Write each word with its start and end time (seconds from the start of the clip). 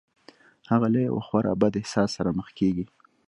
هغه 0.71 0.87
له 0.93 0.99
يوه 1.07 1.21
خورا 1.27 1.53
بد 1.61 1.73
احساس 1.81 2.09
سره 2.17 2.29
مخ 2.39 2.47
کېږي. 2.59 2.85